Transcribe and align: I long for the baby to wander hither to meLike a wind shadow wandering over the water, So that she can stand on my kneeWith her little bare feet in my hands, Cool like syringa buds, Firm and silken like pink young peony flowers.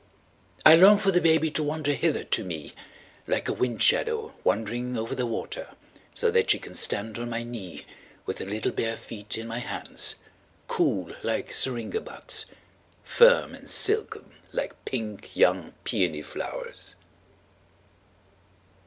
I 0.65 0.75
long 0.75 0.97
for 0.97 1.11
the 1.11 1.21
baby 1.21 1.51
to 1.51 1.61
wander 1.61 1.93
hither 1.93 2.23
to 2.23 2.43
meLike 2.43 3.47
a 3.47 3.53
wind 3.53 3.83
shadow 3.83 4.33
wandering 4.43 4.97
over 4.97 5.13
the 5.13 5.27
water, 5.27 5.67
So 6.15 6.31
that 6.31 6.49
she 6.49 6.57
can 6.57 6.73
stand 6.73 7.19
on 7.19 7.29
my 7.29 7.43
kneeWith 7.43 8.39
her 8.39 8.45
little 8.47 8.71
bare 8.71 8.97
feet 8.97 9.37
in 9.37 9.45
my 9.45 9.59
hands, 9.59 10.15
Cool 10.67 11.13
like 11.21 11.53
syringa 11.53 12.01
buds, 12.01 12.47
Firm 13.03 13.53
and 13.53 13.69
silken 13.69 14.31
like 14.51 14.73
pink 14.85 15.35
young 15.35 15.73
peony 15.83 16.23
flowers. 16.23 16.95